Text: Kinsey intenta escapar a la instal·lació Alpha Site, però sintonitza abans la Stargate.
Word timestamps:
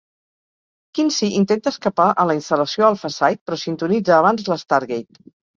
Kinsey 0.99 1.35
intenta 1.41 1.73
escapar 1.75 2.07
a 2.23 2.27
la 2.29 2.37
instal·lació 2.39 2.89
Alpha 2.89 3.13
Site, 3.19 3.43
però 3.45 3.63
sintonitza 3.67 4.19
abans 4.21 4.51
la 4.53 4.63
Stargate. 4.67 5.25